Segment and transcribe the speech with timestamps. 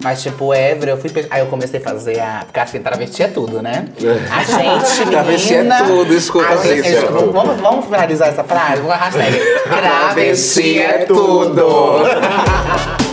[0.00, 1.10] Mas, tipo, Ever, eu fui.
[1.10, 2.42] pe- Aí eu comecei a fazer a.
[2.44, 3.88] Porque assim, travesti é tudo, né?
[4.30, 5.04] A gente.
[5.10, 7.32] Travesti é tudo, escuta, a gente- travesti é vamos- tudo.
[7.32, 8.80] Vamos, vamos finalizar essa frase?
[8.80, 9.40] Vou hashtag.
[9.66, 11.66] Travesti é tudo.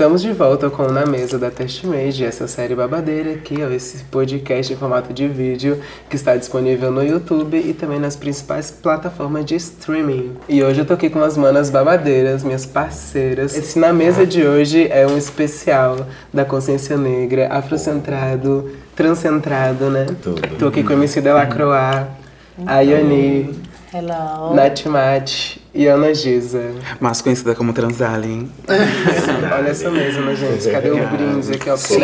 [0.00, 4.72] Estamos de volta com Na Mesa da Testmade, essa série babadeira aqui, ó, esse podcast
[4.72, 5.78] em formato de vídeo
[6.08, 10.38] que está disponível no YouTube e também nas principais plataformas de streaming.
[10.48, 13.54] E hoje eu tô aqui com as manas babadeiras, minhas parceiras.
[13.54, 20.06] Esse Na Mesa de hoje é um especial da consciência negra, afrocentrado, transcentrado, né?
[20.22, 20.40] Tudo.
[20.58, 22.06] Tô aqui com a MC Delacroix,
[22.64, 23.54] a Yoni,
[23.92, 24.54] Hello.
[24.54, 26.72] Nath Mate e Ana Giza.
[27.00, 28.50] Mais conhecida como Transalien.
[28.68, 30.70] Olha essa mesa, né, gente?
[30.70, 31.76] Cadê o brinde aqui, ó?
[31.76, 31.98] Porque Sim.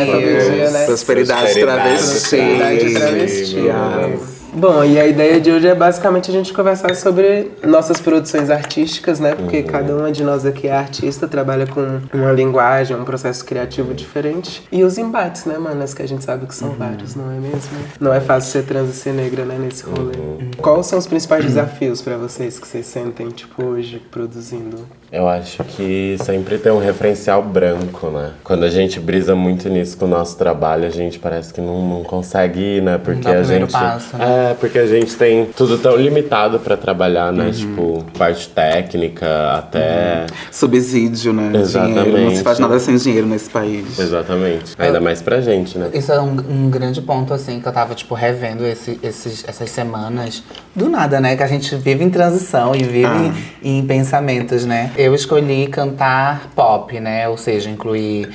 [0.72, 0.86] né?
[0.86, 2.10] Prosperidade Prosperidade, travesti.
[2.10, 3.56] Prosperidade travesti.
[3.56, 4.35] Yes.
[4.56, 9.20] Bom, e a ideia de hoje é basicamente a gente conversar sobre nossas produções artísticas,
[9.20, 9.34] né?
[9.34, 13.92] Porque cada uma de nós aqui é artista, trabalha com uma linguagem, um processo criativo
[13.92, 14.66] diferente.
[14.72, 15.92] E os embates, né, manas?
[15.92, 17.76] Que a gente sabe que são vários, não é mesmo?
[18.00, 20.14] Não é fácil ser trans e ser negra, né, nesse rolê.
[20.56, 24.78] Quais são os principais desafios pra vocês que vocês sentem, tipo, hoje, produzindo?
[25.12, 28.30] Eu acho que sempre tem um referencial branco, né?
[28.42, 31.80] Quando a gente brisa muito nisso com o nosso trabalho, a gente parece que não,
[31.88, 32.98] não consegue ir, né?
[33.02, 33.70] Porque a gente.
[33.72, 34.50] passo, né?
[34.50, 37.50] É, porque a gente tem tudo tão limitado pra trabalhar, né?
[37.52, 40.26] Tipo, parte técnica até.
[40.50, 41.52] Subsídio, né?
[41.58, 42.04] Exatamente.
[42.04, 42.24] Dinheiro.
[42.30, 43.98] Não se faz nada sem dinheiro nesse país.
[43.98, 44.74] Exatamente.
[44.78, 45.88] Ainda mais pra gente, né?
[45.94, 49.70] Isso é um, um grande ponto, assim, que eu tava, tipo, revendo esse, esses, essas
[49.70, 50.42] semanas.
[50.74, 51.36] Do nada, né?
[51.36, 53.32] Que a gente vive em transição e vive Ah.
[53.62, 54.90] em, em pensamentos, né?
[54.96, 57.28] Eu escolhi cantar pop, né?
[57.28, 58.30] Ou seja, incluir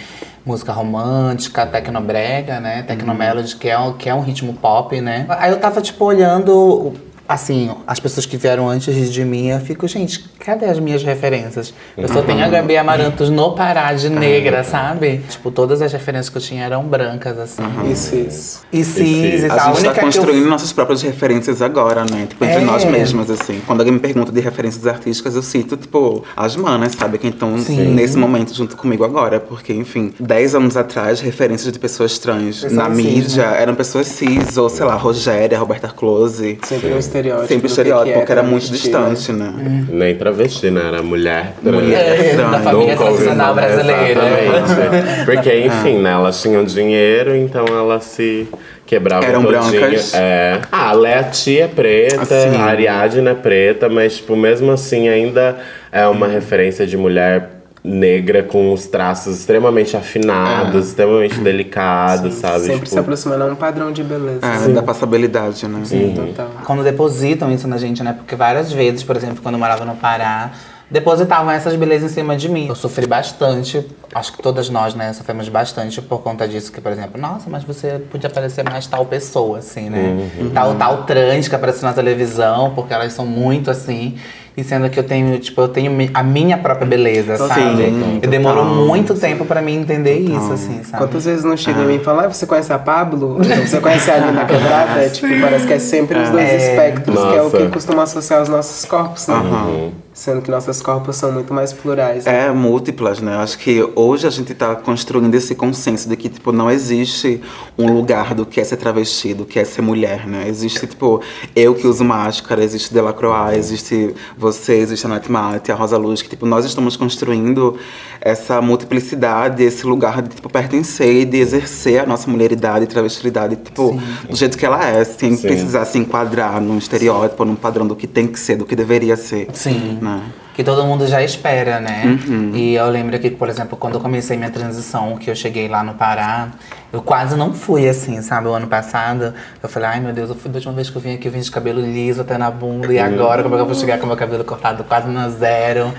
[0.46, 2.84] música romântica, tecnobrega, né?
[2.84, 5.26] Tecnomelody, que, é, um- que é um ritmo pop, né?
[5.30, 6.94] Aí eu tava, tipo, olhando...
[7.32, 11.74] Assim, as pessoas que vieram antes de mim, eu fico, gente, cadê as minhas referências?
[11.98, 15.20] Eu só tenho a Gabi Amarantos no Pará de negra, sabe?
[15.30, 17.64] Tipo, todas as referências que eu tinha eram brancas, assim.
[17.90, 18.62] Isso, isso.
[18.74, 19.68] E cis e A tal.
[19.68, 22.26] gente única tá que eu- construindo nossas próprias referências agora, né?
[22.28, 22.66] Tipo, entre É.
[22.66, 23.62] nós mesmas, assim.
[23.66, 27.18] Quando alguém me pergunta de referências artísticas, eu cito, tipo, as manas, sabe?
[27.18, 29.40] Que estão nesse momento junto comigo agora.
[29.40, 33.62] Porque, enfim, 10 anos atrás, referências de pessoas trans Pessoas na cis, mídia né?
[33.62, 36.60] eram pessoas cis, ou sei lá, Rogéria, Roberta Close.
[36.66, 37.48] Sempre um estereótipo.
[37.48, 38.72] Sempre que estereótipo, é porque era muito né?
[38.72, 39.86] distante, né?
[39.90, 40.82] Nem travesti, né?
[40.88, 41.76] Era mulher trans.
[41.76, 42.64] Mulher É, da trans.
[42.64, 44.22] família Nunca ouvi tradicional brasileira.
[44.44, 45.26] Exatamente.
[45.26, 46.12] Porque, enfim, né?
[46.12, 48.48] Elas tinham dinheiro, então elas se
[48.86, 49.80] quebravam Eram todinha.
[49.82, 50.14] brancas.
[50.14, 50.60] É.
[50.72, 52.58] Ah, a Leti é preta, Assim.
[52.58, 55.58] a Ariadne é preta, mas, tipo, mesmo assim, ainda
[55.92, 62.60] é uma referência de mulher negra com os traços extremamente afinados, extremamente delicados, sabe?
[62.66, 64.40] Sempre Tipo, se aproximando a um padrão de beleza.
[64.46, 65.82] É, da passabilidade, né?
[65.84, 66.52] Sim, total.
[66.64, 68.14] Quando depositam isso na gente, né?
[68.14, 70.52] Porque várias vezes, por exemplo, quando eu morava no Pará,
[70.92, 72.68] depositavam essas belezas em cima de mim.
[72.68, 76.70] Eu sofri bastante, acho que todas nós, né, sofremos bastante por conta disso.
[76.72, 80.30] Que, por exemplo, nossa, mas você podia parecer mais tal pessoa, assim, né?
[80.54, 84.18] Tal, tal trans que aparece na televisão, porque elas são muito assim.
[84.56, 87.84] E sendo que eu tenho, tipo, eu tenho a minha própria beleza, Sim, sabe?
[87.92, 88.10] total.
[88.22, 90.98] E demorou muito tempo pra mim entender isso, assim, sabe?
[90.98, 93.38] Quantas vezes não chega em mim e fala, ah, você conhece a Pablo?
[93.38, 95.08] Você conhece a Nina Quebrada?
[95.10, 96.58] Tipo, parece que é sempre os dois É.
[96.58, 97.70] espectros, que é o que Nossa.
[97.72, 99.36] costuma associar os nossos corpos, né?
[99.36, 99.92] Aham.
[100.14, 102.26] Sendo que nossos corpos são muito mais plurais.
[102.26, 102.48] né?
[102.48, 103.38] É, múltiplas, né?
[103.38, 107.42] Acho que hoje a gente tá construindo esse consenso de que, tipo, não existe
[107.78, 110.48] um lugar do que é ser travesti, do que é ser mulher, né?
[110.50, 111.22] Existe, tipo,
[111.56, 116.22] eu que uso máscara, existe Delacroix, existe você, existe a Nath Mate, a Rosa Luz,
[116.22, 117.78] que, tipo, nós estamos construindo
[118.20, 123.56] essa multiplicidade, esse lugar de, tipo, pertencer e de exercer a nossa mulheridade e travestilidade,
[123.56, 123.98] tipo,
[124.30, 125.48] do jeito que ela é, sem Sim.
[125.48, 129.16] precisar se enquadrar num estereótipo, num padrão do que tem que ser, do que deveria
[129.16, 129.48] ser.
[129.54, 130.01] Sim.
[130.02, 130.22] Né?
[130.54, 132.04] Que todo mundo já espera, né?
[132.06, 132.52] Uhum.
[132.54, 135.84] E eu lembro que, por exemplo, quando eu comecei minha transição, que eu cheguei lá
[135.84, 136.50] no Pará,
[136.92, 138.48] eu quase não fui assim, sabe?
[138.48, 141.02] O ano passado, eu falei, ai meu Deus, eu fui da última vez que eu
[141.02, 143.62] vim aqui, eu vim de cabelo liso até na bunda, e agora como é que
[143.62, 145.94] eu vou chegar com meu cabelo cortado quase no zero?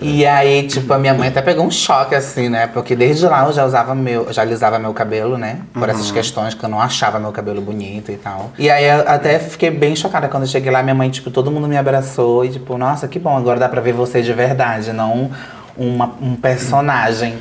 [0.00, 2.66] E aí, tipo, a minha mãe até pegou um choque, assim, né?
[2.66, 5.60] Porque desde lá eu já usava meu, já alisava meu cabelo, né?
[5.72, 8.52] Por essas questões que eu não achava meu cabelo bonito e tal.
[8.58, 11.50] E aí eu até fiquei bem chocada quando eu cheguei lá, minha mãe, tipo, todo
[11.50, 14.92] mundo me abraçou e, tipo, nossa, que bom, agora dá pra ver você de verdade,
[14.92, 15.30] não
[15.76, 17.38] uma, um personagem.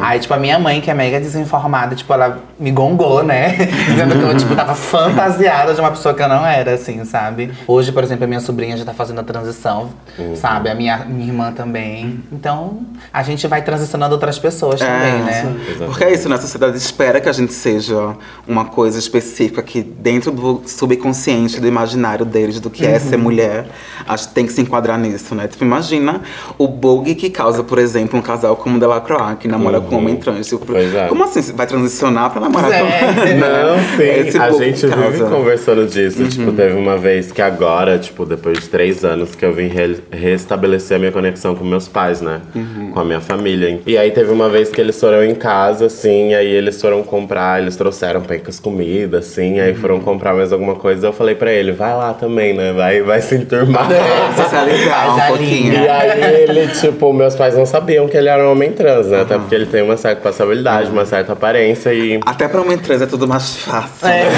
[0.00, 3.56] Aí, tipo, a minha mãe, que é mega desinformada, tipo, ela me gongou, né?
[3.88, 7.52] Dizendo que eu, tipo, tava fantasiada de uma pessoa que eu não era, assim, sabe?
[7.66, 9.90] Hoje, por exemplo, a minha sobrinha já tá fazendo a transição,
[10.36, 10.70] sabe?
[10.70, 12.22] A minha, minha irmã também.
[12.30, 12.80] Então,
[13.12, 15.56] a gente vai transicionando outras pessoas também, né?
[15.86, 16.36] Porque é isso, né?
[16.36, 18.16] A sociedade espera que a gente seja
[18.46, 23.66] uma coisa específica que dentro do subconsciente, do imaginário deles, do que é ser mulher,
[24.06, 25.48] a gente tem que se enquadrar nisso, né?
[25.48, 26.20] Tipo, imagina
[26.56, 29.94] o bug que causa causa, por exemplo, um casal como o Delacroix, que namora com
[29.94, 30.46] um homem trans.
[30.48, 31.06] Tipo, é.
[31.08, 31.40] Como assim?
[31.42, 32.80] Você vai transicionar pra namorar É.
[32.80, 34.02] com Não, sim.
[34.28, 36.24] Esse a gente vive conversando disso.
[36.28, 39.98] Tipo, teve uma vez que agora, tipo, depois de três anos, que eu vim re-
[40.12, 42.40] restabelecer a minha conexão com meus pais, né?
[42.92, 43.80] Com a minha família.
[43.86, 47.60] E aí teve uma vez que eles foram em casa, assim, aí eles foram comprar,
[47.62, 51.06] eles trouxeram pencas comida, assim, aí foram comprar mais alguma coisa.
[51.06, 52.72] Eu falei pra ele, vai lá também, né?
[52.72, 53.88] Vai, vai se enturmar.
[54.36, 55.72] Socializar um pouquinho.
[55.74, 59.22] E aí ele, tipo, meus pais não sabiam que ele era um homem trans, né?
[59.22, 62.20] Até porque ele tem uma certa passabilidade, uma certa aparência e.
[62.26, 64.06] Até pra homem trans é tudo mais fácil.
[64.06, 64.28] É.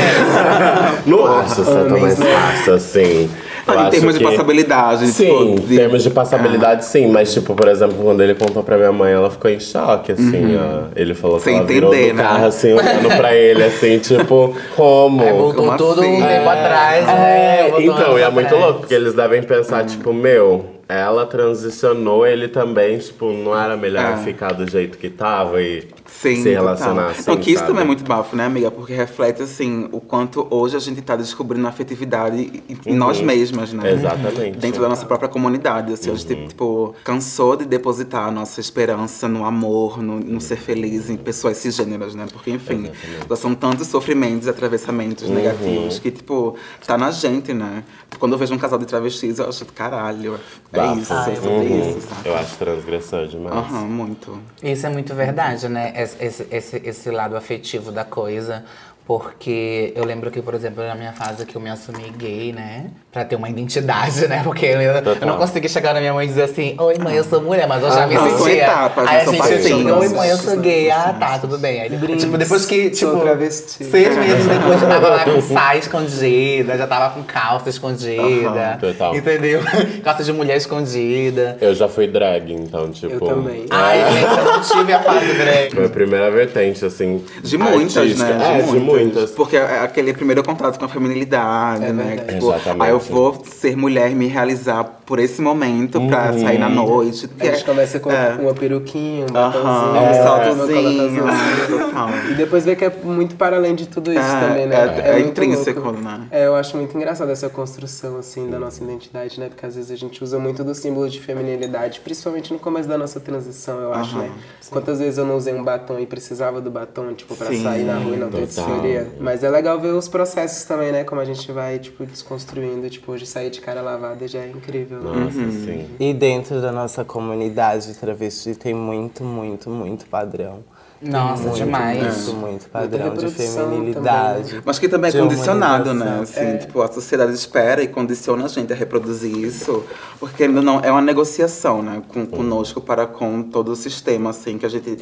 [1.07, 3.31] Não acho ser tão mais fácil, assim.
[3.67, 5.07] Eu em termos de que- passabilidade.
[5.07, 7.07] Sim, tipo, em de- termos de passabilidade, sim.
[7.09, 10.57] Mas, tipo, por exemplo, quando ele contou pra minha mãe, ela ficou em choque, assim.
[10.57, 10.89] ó.
[10.97, 12.23] Ele falou que Sem ela virou entender, do né?
[12.23, 15.23] carro, assim, olhando pra ele, assim, tipo, como?
[15.23, 16.17] Aí voltou Como todo assim?
[16.23, 17.13] um tempo atrás, né?
[17.61, 22.49] É, então, e é muito louco, porque eles devem pensar, tipo, meu, ela transicionou, ele
[22.49, 24.17] também, tipo, não era melhor É.
[24.19, 26.53] ficar do jeito que tava e Sim, se total.
[26.63, 27.69] relacionar assim, Não, que isso sabe?
[27.71, 28.71] também é muito bafo, né, amiga?
[28.71, 33.21] Porque reflete, assim, o quanto hoje a gente tá descobrindo a afetividade em em nós
[33.21, 33.91] mesmas, né?
[33.93, 34.59] Exatamente.
[34.59, 36.09] Dentro da nossa própria comunidade, assim.
[36.11, 36.19] A Uhum.
[36.19, 41.17] gente, tipo, cansou de depositar a nossa esperança no amor, no, no ser feliz em
[41.17, 42.27] pessoas cisgêneras, né?
[42.33, 42.91] Porque, enfim,
[43.29, 45.35] já são tantos sofrimentos e atravessamentos Uhum.
[45.35, 47.85] negativos que, tipo, tá na gente, né?
[48.19, 50.39] Quando eu vejo um casal de travestis, eu acho, caralho,
[50.73, 51.01] é Bafo.
[51.01, 51.81] isso, é sobre Uhum.
[51.81, 52.29] isso, sabe?
[52.29, 53.57] Eu acho transgressor demais.
[53.57, 54.39] Aham, muito.
[54.63, 55.93] Isso é muito verdade, né?
[56.01, 58.65] Esse, esse, esse, lado afetivo da coisa.
[59.11, 62.93] Porque eu lembro que, por exemplo, na minha fase que eu me assumi gay, né?
[63.11, 64.41] Pra ter uma identidade, né?
[64.45, 67.25] Porque eu, eu não consegui chegar na minha mãe e dizer assim, oi mãe, eu
[67.25, 68.63] sou mulher, mas eu já me Ah, são sentia.
[68.63, 70.93] etapas, Aí a gente assim, oi mãe, eu sou gay.
[70.93, 71.81] Ah, tá, tudo bem.
[71.81, 73.83] Aí, tipo, depois que, tipo, travesti.
[73.83, 78.79] seis meses depois eu tava lá com saia escondida, já tava com calça escondida.
[78.81, 79.17] Total.
[79.17, 79.61] Entendeu?
[80.05, 81.59] calça de mulher escondida.
[81.61, 83.13] Eu já fui drag, então, tipo.
[83.13, 83.67] Eu também.
[83.71, 85.75] Ai, gente, eu não tive a fase drag.
[85.75, 87.25] Foi a primeira vertente, assim.
[87.43, 88.61] De muitas, né?
[88.61, 89.00] É, de muitas.
[89.37, 92.17] Porque é aquele primeiro contato com a feminilidade, É né?
[92.17, 92.83] Tipo, Exatamente.
[92.83, 97.29] aí eu vou ser mulher e me realizar por esse momento pra sair na noite.
[97.41, 98.37] A gente começa com é.
[98.41, 101.25] uma peruquinha, um batonzinho, um uma saltozinho.
[102.31, 105.03] E depois vê que é muito para além de tudo isso É, também, né?
[105.05, 106.01] é- é intrínseco, louco.
[106.01, 106.27] né?
[106.31, 109.49] É, eu acho muito engraçado essa construção, assim, da nossa identidade, né?
[109.49, 112.97] Porque às vezes a gente usa muito do símbolo de feminilidade, principalmente no começo da
[112.99, 114.31] nossa transição, eu acho, Aham, né?
[114.71, 117.85] Quantas vezes eu não usei um batom e precisava do batom, tipo, pra Sim, sair
[117.85, 118.65] na rua e não ter total.
[118.81, 119.13] Desfioria.
[119.21, 121.05] Mas é legal ver os processos também, né?
[121.05, 122.89] Como a gente vai, tipo, desconstruindo.
[122.89, 125.03] Tipo, hoje sair de cara lavada já é incrível.
[125.03, 125.89] Nossa, sim.
[125.99, 130.63] E dentro da nossa comunidade travesti tem muito, muito, muito padrão.
[131.03, 132.27] Nossa, muito, demais.
[132.27, 134.61] Muito, muito padrão de feminilidade.
[134.65, 136.21] Mas que também é condicionado, né?
[136.23, 139.83] Assim, tipo, a sociedade espera e condiciona a gente a reproduzir isso,
[140.19, 142.03] porque ainda não é uma negociação, né?
[142.09, 144.99] Com, conosco para com todo o sistema, assim, que a gente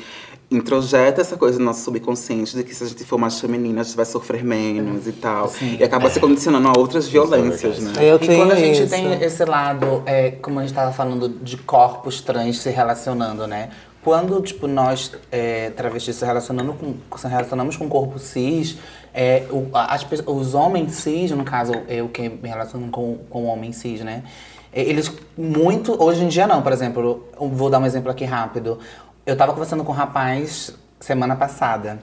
[0.51, 3.85] introjeta essa coisa no nosso subconsciente de que se a gente for mais feminina, a
[3.85, 5.53] gente vai sofrer menos e tal.
[5.79, 7.93] E acaba se condicionando a outras violências, né?
[7.99, 8.89] Eu E tenho quando a gente isso.
[8.91, 13.69] tem esse lado, é, como a gente estava falando, de corpos trans se relacionando, né?
[14.09, 18.79] Quando, tipo, nós, é, travestis, se, relacionando com, se relacionamos com o corpo cis,
[19.13, 23.71] é, o- as os homens cis, no caso, eu que me relaciono com, com homem
[23.71, 24.23] cis, né?
[24.73, 28.79] É, Eles muito, hoje em dia não, por exemplo, vou dar um exemplo aqui rápido.
[29.27, 31.99] Eu tava conversando com um rapaz semana passada.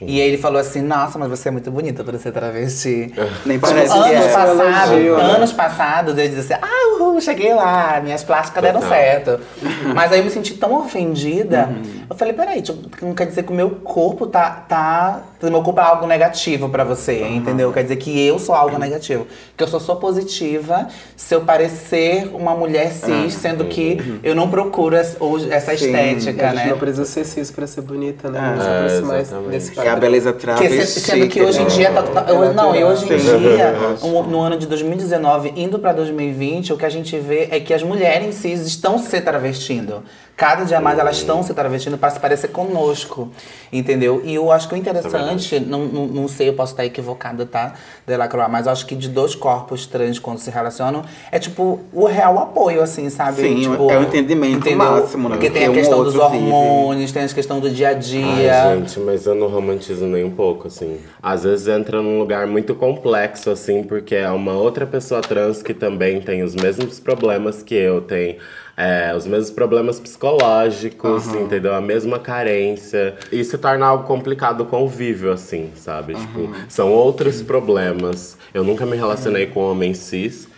[0.00, 3.12] E aí ele falou assim, nossa, mas você é muito bonita pra ser travesti.
[3.46, 4.32] Nem Tipo, parece que anos é.
[4.32, 5.24] elogio, né?
[5.24, 8.96] anos passados, eu dizia assim, ah, uhul, cheguei lá, minhas plásticas deram Total.
[8.96, 9.40] certo.
[9.94, 11.70] Mas aí eu me senti tão ofendida,
[12.08, 15.22] eu falei, peraí, tipo, não quer dizer que o meu corpo tá, tá.
[15.42, 17.72] Meu corpo é algo negativo pra você, entendeu?
[17.72, 19.26] Quer dizer que eu sou algo negativo.
[19.56, 24.48] Que eu só sou positiva se eu parecer uma mulher cis, sendo que eu não
[24.50, 26.70] procuro essa estética, a gente né?
[26.70, 28.38] não precisa ser cis pra ser bonita, né?
[28.58, 29.50] É, aproximar exatamente.
[29.50, 29.92] desse É padrão.
[29.92, 30.86] a beleza Que, travesti.
[30.86, 33.74] se- sendo que hoje em dia tá, tá- É eu- não, e hoje em dia,
[34.02, 37.72] um- no ano de 2019, indo pra 2020, o que a gente vê é que
[37.74, 40.02] as mulheres cis estão se travestindo.
[40.36, 43.30] Cada dia mais elas estão se travestindo para se parecer conosco,
[43.72, 44.20] entendeu?
[44.22, 47.72] E eu acho que o interessante, não, não, não sei, eu posso estar equivocada, tá,
[48.06, 51.02] Delacroix, mas eu acho que de dois corpos trans, quando se relacionam,
[51.32, 53.40] é tipo o real apoio, assim, sabe?
[53.40, 55.36] Sim, tipo, é o entendimento máximo, né?
[55.36, 56.44] Porque tem a Porque um questão dos outro vive.
[56.44, 58.62] hormônios, tem a questão do dia a dia.
[58.64, 60.98] Ai, gente, mas eu não romantizo nem um pouco, assim.
[61.22, 65.72] Às vezes entra num lugar muito complexo, assim, porque é uma outra pessoa trans que
[65.72, 68.36] também tem os mesmos problemas que eu, tem
[68.76, 71.74] é, os mesmos problemas psicológicos, entendeu?
[71.74, 73.16] A mesma carência.
[73.32, 76.14] E se torna algo complicado convívio, assim, sabe?
[76.14, 78.36] Tipo, são outros problemas.
[78.52, 80.48] Eu nunca me relacionei com homem cis.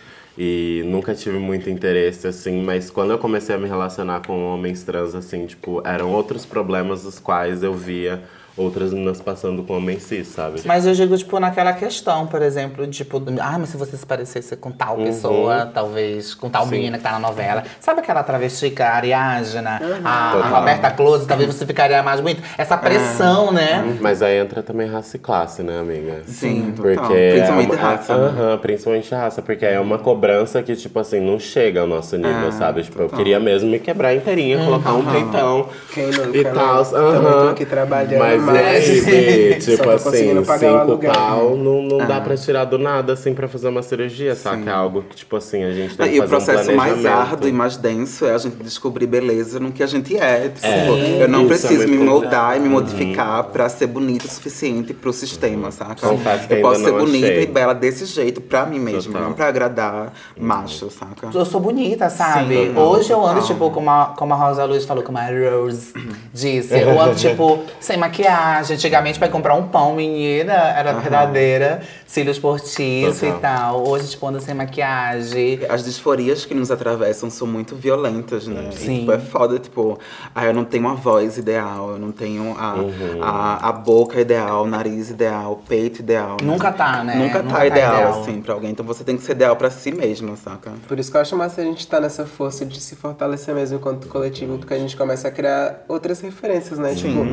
[0.41, 4.83] E nunca tive muito interesse, assim, mas quando eu comecei a me relacionar com homens
[4.83, 8.23] trans, assim, tipo, eram outros problemas dos quais eu via
[8.59, 10.61] outras meninas passando com homens cis, sabe?
[10.65, 14.55] Mas eu digo, tipo, naquela questão, por exemplo, tipo, ah, mas se você se parecesse
[14.57, 17.63] com tal pessoa, talvez com tal menina que tá na novela.
[17.79, 20.59] Sabe aquela travesti, que é a Ariadna, a, a Total.
[20.59, 22.41] Roberta Close, talvez você ficaria mais bonita.
[22.57, 23.97] Essa pressão, né?
[24.01, 26.21] Mas aí entra também raça e classe, né, amiga?
[26.25, 26.93] Sim, total.
[27.07, 28.27] Porque Principalmente é uma, raça, né?
[28.27, 32.49] Aham, principalmente raça, porque é uma cobrança que, tipo assim, não chega ao nosso nível,
[32.49, 32.83] Ah, sabe?
[32.83, 33.17] Tipo, eu total.
[33.17, 36.51] queria mesmo me quebrar inteirinha, colocar um peitão Quem nunca, e né?
[36.53, 36.85] tal.
[36.85, 37.49] Também tô aham.
[37.51, 41.11] aqui trabalhando, mas, é, Só tipo assim, cinco aluguel.
[41.11, 42.05] pau não, não Ah.
[42.05, 44.67] dá pra tirar do nada, assim, pra fazer uma cirurgia, sabe?
[44.67, 47.05] É algo que, tipo assim, a gente tem que E o fazer um processo mais
[47.05, 50.49] árduo e mais denso é a gente descobrir beleza no que a gente é.
[50.49, 53.87] Tipo, É, eu não isso é preciso me muito moldar e me modificar pra ser
[53.87, 56.07] bonita o suficiente pro sistema, saca?
[56.07, 57.43] Confesso que eu posso ser bonita achei.
[57.43, 59.27] e bela desse jeito pra mim mesma, Total.
[59.27, 61.29] não pra agradar macho, saca?
[61.33, 62.55] Eu sou bonita, sabe?
[62.67, 65.93] Sim, Hoje eu ando, tipo, como a, como a Rosa Luz falou, como a Rose
[66.33, 66.73] disse.
[66.77, 68.38] Eu ando, tipo, sem maquiagem.
[68.71, 71.81] Antigamente, pra ir comprar um pão, menina, era verdadeira.
[72.07, 73.87] Cílios postiços e tal.
[73.87, 75.59] Hoje, tipo, ando sem maquiagem.
[75.69, 78.69] As disforias que nos atravessam são muito violentas, né?
[78.71, 78.95] Sim.
[78.95, 79.99] E, tipo, é foda, tipo,
[80.33, 83.19] ah, eu não tenho a voz ideal, eu não tenho a, Uhum.
[83.23, 86.37] a, a boca ideal, o nariz ideal, o peito ideal.
[86.41, 86.47] né?
[86.47, 87.15] Nunca tá, né?
[87.15, 88.21] Nunca, Nunca tá, tá ideal, ideal.
[88.21, 88.71] assim, pra alguém.
[88.71, 90.71] Então você tem que ser ideal pra si mesma, saca?
[90.87, 93.77] Por isso que eu acho massa a gente estar nessa força de se fortalecer mesmo
[93.77, 96.93] enquanto coletivo, porque a gente começa a criar outras referências, né?
[96.95, 97.25] Tipo,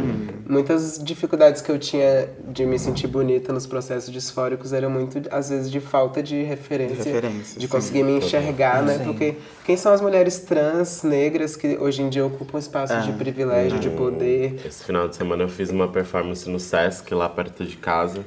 [0.48, 5.50] muitas dificuldades que eu tinha de me sentir bonita nos processos disfóricos eram muito, às
[5.50, 6.96] vezes, de falta de referência.
[6.96, 7.72] De referência, de sim.
[7.72, 8.98] conseguir me enxergar, né?
[8.98, 9.04] Sim.
[9.04, 13.78] Porque quem são as mulheres trans, negras, que hoje em dia ocupam espaços de privilégio,
[13.78, 14.60] de poder?
[14.64, 18.24] Esse final de semana eu fiz uma performance no Sesc, lá perto de casa.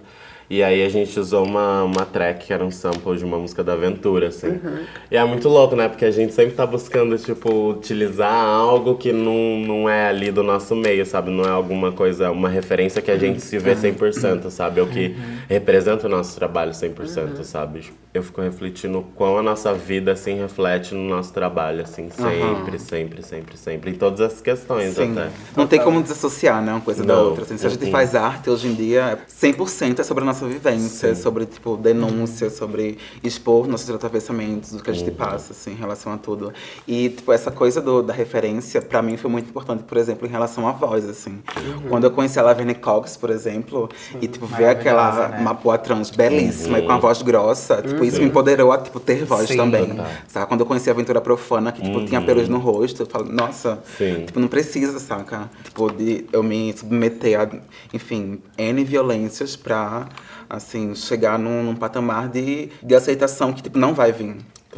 [0.50, 3.64] E aí a gente usou uma, uma track que era um sample de uma música
[3.64, 4.60] da Aventura, assim.
[5.12, 5.88] E é muito louco, né?
[5.88, 10.42] Porque a gente sempre tá buscando, tipo, utilizar algo que não, não é ali do
[10.42, 11.30] nosso meio, sabe?
[11.30, 14.80] Não é alguma coisa, uma referência que a gente se vê 100%, sabe?
[14.80, 15.16] É o que
[15.48, 17.84] representa o nosso trabalho 100%, sabe?
[18.12, 22.10] Eu fico refletindo quão a nossa vida, assim, reflete no nosso trabalho, assim.
[22.10, 23.92] Sempre, sempre, sempre, sempre.
[23.92, 25.12] Em todas as questões, Sim.
[25.12, 25.30] até.
[25.56, 26.72] Não tem como desassociar, né?
[26.72, 27.26] Uma coisa da Não.
[27.26, 27.44] outra.
[27.44, 27.56] assim.
[27.58, 27.92] se a gente Uhum.
[27.92, 32.50] faz arte hoje em dia, 100% é sobre a nossa vivência, é sobre, tipo, denúncia,
[32.50, 36.54] sobre expor nossos atravessamentos, o que a gente passa, assim, em relação a tudo.
[36.88, 40.30] E, tipo, essa coisa do- da referência, pra mim, foi muito importante, por exemplo, em
[40.32, 41.40] relação à voz, assim.
[41.90, 43.90] Quando eu conheci a Laverne Cox, por exemplo,
[44.22, 45.40] e, tipo, ver aquela né?
[45.42, 49.26] Mapua trans belíssima e com a voz grossa, tipo, isso me empoderou a, tipo, ter
[49.26, 49.58] voz Sim.
[49.58, 49.90] também.
[50.28, 50.46] Sabe?
[50.48, 53.80] Quando eu conheci a Aventura Profana, que, tipo, tinha pelos no rosto, eu falo, nossa,
[53.98, 54.24] Sim.
[54.26, 55.50] tipo, não precisa, saca?
[55.64, 57.48] Tipo, de eu me submeter a,
[57.94, 60.08] enfim, N violências pra,
[60.50, 64.38] assim, chegar num, num patamar de, de aceitação que, tipo, não vai vir.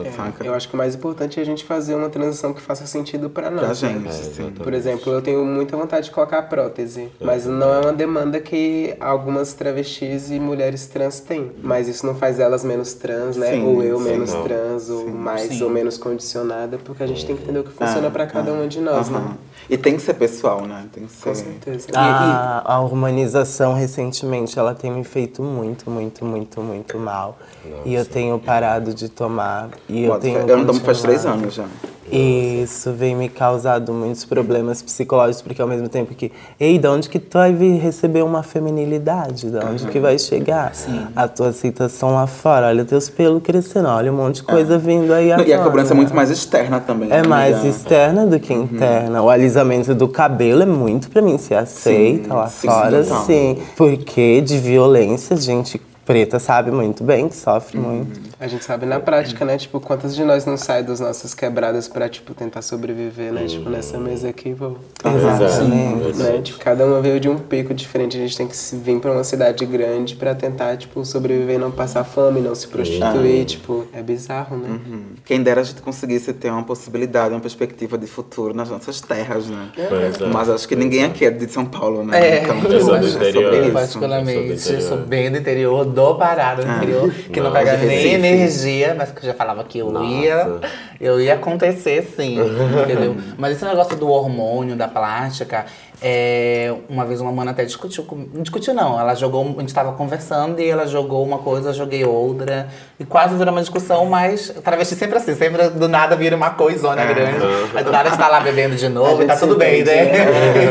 [0.09, 0.43] Saca?
[0.45, 3.29] Eu acho que o mais importante é a gente fazer uma transição que faça sentido
[3.29, 3.79] pra nós.
[3.79, 3.99] Pra né?
[4.09, 4.51] gente, sim.
[4.51, 8.95] Por exemplo, eu tenho muita vontade de colocar prótese, mas não é uma demanda que
[8.99, 11.51] algumas travestis e mulheres trans têm.
[11.61, 13.51] Mas isso não faz elas menos trans, né?
[13.51, 14.43] Sim, ou eu sim, menos não.
[14.43, 15.63] trans, ou mais Sim.
[15.63, 18.51] ou menos condicionada, porque a gente tem que entender o que funciona Ah, pra cada
[18.53, 19.19] uma de nós, Aham.
[19.19, 19.35] né?
[19.69, 20.85] E tem que ser pessoal, né?
[20.91, 21.29] Tem que ser.
[21.29, 21.87] Com certeza.
[21.95, 27.37] A, a humanização recentemente ela tem me feito muito, muito, muito, muito mal.
[27.85, 29.69] E eu tenho parado de tomar.
[29.91, 30.19] E eu fé.
[30.19, 31.65] tenho Eu não tomo faz três anos já.
[32.11, 36.29] E isso vem me causado muitos problemas psicológicos, porque ao mesmo tempo que,
[36.59, 39.49] ei, de onde que tu vai vir receber uma feminilidade?
[39.49, 40.73] De onde que vai chegar
[41.15, 42.67] a tua aceitação lá fora?
[42.67, 45.47] Olha teus pelos crescendo, olha um monte de coisa vindo aí agora.
[45.47, 47.09] E a cobrança é muito mais externa também.
[47.09, 47.69] É né, mais amiga?
[47.69, 49.21] externa do que interna.
[49.21, 53.57] O alisamento do cabelo é muito pra mim se aceita lá sim, fora, sim.
[53.77, 58.19] Porque de violência, gente preta sabe muito bem que sofre muito.
[58.39, 59.57] A gente sabe na prática, né?
[59.57, 63.45] Tipo, quantas de nós não saem das nossas quebradas pra, tipo, tentar sobreviver, né?
[63.45, 64.77] Tipo, nessa mesa aqui, vou...
[65.03, 66.17] Exatamente.
[66.17, 66.41] Né?
[66.41, 68.17] Tipo, cada uma veio de um pico diferente.
[68.17, 72.03] A gente tem que vir pra uma cidade grande pra tentar, tipo, sobreviver, não passar
[72.03, 73.45] fome, não se prostituir.
[73.45, 74.69] Tipo, é bizarro, né?
[74.69, 75.01] Uhum.
[75.23, 79.47] Quem dera a gente conseguisse ter uma possibilidade, uma perspectiva de futuro nas nossas terras,
[79.47, 79.69] né?
[79.75, 80.27] Pois é.
[80.27, 82.19] Mas acho que ninguém aqui é de São Paulo, né?
[82.19, 85.07] É, então, eu sou do acho é Eu, particularmente, Sou do sou, interior.
[85.07, 89.27] bem do interior, do Pará, do interior, que não pega nem energia, mas que eu
[89.29, 90.05] já falava que eu Nossa.
[90.05, 90.59] ia.
[90.99, 92.37] Eu ia acontecer sim,
[92.83, 93.15] entendeu?
[93.37, 95.65] Mas esse negócio do hormônio, da plástica,
[96.01, 98.31] é, uma vez uma mana até discutiu comigo.
[98.33, 98.99] Não discutiu, não.
[98.99, 99.53] Ela jogou.
[99.57, 102.67] A gente tava conversando e ela jogou uma coisa, eu joguei outra.
[102.99, 107.05] E quase virou uma discussão, mas travesti sempre assim, sempre do nada vira uma coisona
[107.05, 107.37] grande.
[107.75, 110.11] Aí do nada a gente tá lá bebendo de novo e tá tudo bem, né?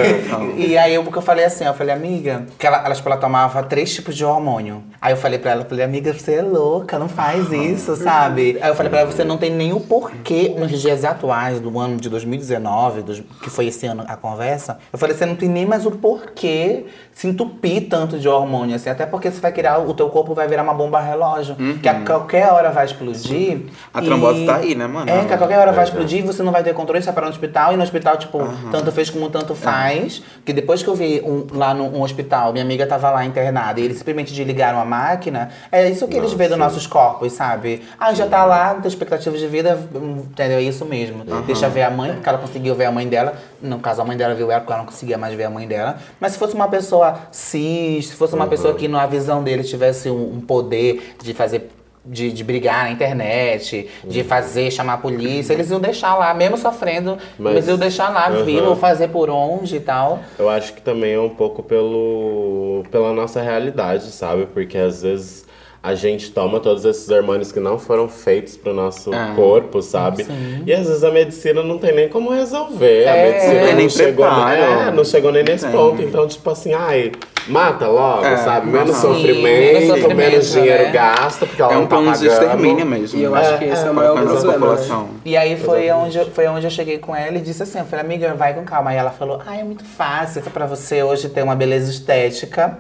[0.56, 3.16] e aí eu, porque eu falei assim, eu falei, amiga, que ela, ela, tipo, ela
[3.18, 4.82] tomava três tipos de hormônio.
[5.00, 8.58] Aí eu falei pra ela, eu falei, amiga, você é louca, não faz isso, sabe?
[8.60, 11.78] Aí eu falei pra ela, você não tem nem o porquê nos dias atuais do
[11.78, 14.78] ano de 2019, dos- que foi esse ano a conversa.
[14.92, 18.88] Eu falei, você não tem nem mais o porquê se entupir tanto de hormônio, assim.
[18.88, 22.00] Até porque você vai criar, o teu corpo vai virar uma bomba relógio, que a
[22.00, 23.60] qualquer hora vai explodir.
[23.92, 25.10] A e- trombose tá aí, né, mano?
[25.10, 27.26] É, que a qualquer hora vai explodir, você não vai ter controle, você vai parar
[27.26, 28.70] no hospital, e no hospital, tipo, Uhum.
[28.72, 30.22] tanto fez como tanto faz.
[30.46, 33.78] Que depois que eu vi um- lá no um hospital, minha amiga tava lá internada,
[33.80, 37.82] e eles simplesmente desligaram a máquina, é isso que eles veem dos nossos corpos, sabe?
[37.98, 40.56] Ah, já tá lá, não tem expectativa de vida, entendeu?
[40.56, 41.22] É isso mesmo.
[41.46, 43.34] Deixa ver a mãe, porque ela conseguiu ver a mãe dela.
[43.60, 45.66] No caso, a mãe dela viu ela, porque ela não conseguia mais ver a mãe
[45.66, 45.98] dela.
[46.20, 50.08] Mas se fosse uma pessoa cis, se fosse uma pessoa que na visão dele tivesse
[50.10, 51.70] um, um poder de fazer
[52.02, 56.56] de, de brigar na internet, de fazer, chamar a polícia, eles iam deixar lá, mesmo
[56.56, 58.44] sofrendo, mas, Mas- iam deixar lá, Uhum.
[58.44, 60.18] vir ou fazer por onde e tal.
[60.38, 64.46] Eu acho que também é um pouco pelo, pela nossa realidade, sabe?
[64.46, 65.44] Porque às vezes
[65.82, 69.32] a gente toma todos esses hormônios que não foram feitos pro nosso É.
[69.34, 70.26] corpo, sabe?
[70.66, 73.08] E às vezes a medicina não tem nem como resolver.
[73.08, 73.26] A É.
[73.30, 74.60] medicina Não tem não nem chegou, preparo.
[74.60, 76.02] é, não chegou nem nesse ponto.
[76.02, 77.12] Então, tipo assim, ai,
[77.48, 78.66] mata logo, É, sabe?
[78.70, 79.42] Menos sofrimento,
[79.80, 80.90] menos sofrimento, menos dinheiro né?
[80.90, 83.18] gasto, porque ela É não um tá plano de extermínio mesmo.
[83.18, 84.52] E eu acho que esse é o maior para a problema.
[84.52, 84.58] né?
[84.58, 85.08] população.
[85.24, 88.04] E aí foi onde, foi onde eu cheguei com ela e disse assim, eu falei,
[88.04, 88.90] amiga, vai com calma.
[88.90, 92.78] Aí ela falou, ah, é muito fácil, é pra você hoje ter uma beleza estética,